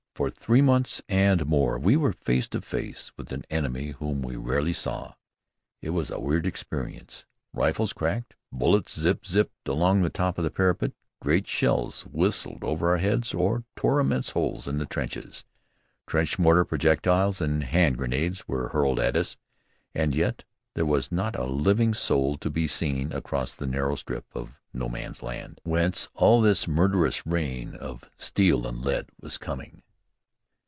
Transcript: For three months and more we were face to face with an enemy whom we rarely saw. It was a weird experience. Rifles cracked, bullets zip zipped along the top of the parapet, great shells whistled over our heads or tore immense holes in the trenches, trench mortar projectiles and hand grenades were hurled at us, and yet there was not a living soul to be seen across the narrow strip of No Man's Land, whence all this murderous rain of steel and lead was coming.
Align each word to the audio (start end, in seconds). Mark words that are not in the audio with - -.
For 0.13 0.29
three 0.29 0.61
months 0.61 1.01
and 1.09 1.47
more 1.47 1.79
we 1.79 1.95
were 1.95 2.13
face 2.13 2.47
to 2.49 2.61
face 2.61 3.11
with 3.17 3.31
an 3.31 3.43
enemy 3.49 3.91
whom 3.91 4.21
we 4.21 4.35
rarely 4.35 4.73
saw. 4.73 5.13
It 5.81 5.91
was 5.91 6.11
a 6.11 6.19
weird 6.19 6.45
experience. 6.45 7.25
Rifles 7.53 7.91
cracked, 7.91 8.35
bullets 8.51 8.99
zip 8.99 9.25
zipped 9.25 9.67
along 9.67 10.01
the 10.01 10.11
top 10.11 10.37
of 10.37 10.43
the 10.43 10.51
parapet, 10.51 10.91
great 11.21 11.47
shells 11.47 12.03
whistled 12.03 12.63
over 12.63 12.89
our 12.91 12.97
heads 12.97 13.33
or 13.33 13.63
tore 13.75 13.99
immense 13.99 14.31
holes 14.31 14.67
in 14.67 14.77
the 14.77 14.85
trenches, 14.85 15.43
trench 16.05 16.37
mortar 16.37 16.65
projectiles 16.65 17.39
and 17.41 17.63
hand 17.63 17.97
grenades 17.97 18.47
were 18.47 18.69
hurled 18.69 18.99
at 18.99 19.15
us, 19.17 19.37
and 19.95 20.13
yet 20.13 20.43
there 20.75 20.85
was 20.85 21.11
not 21.11 21.35
a 21.37 21.45
living 21.45 21.95
soul 21.95 22.37
to 22.37 22.49
be 22.51 22.67
seen 22.67 23.11
across 23.11 23.55
the 23.55 23.65
narrow 23.65 23.95
strip 23.95 24.25
of 24.35 24.59
No 24.71 24.87
Man's 24.89 25.23
Land, 25.23 25.61
whence 25.63 26.09
all 26.13 26.41
this 26.41 26.67
murderous 26.67 27.25
rain 27.25 27.73
of 27.75 28.07
steel 28.17 28.67
and 28.67 28.83
lead 28.85 29.07
was 29.19 29.39
coming. 29.39 29.81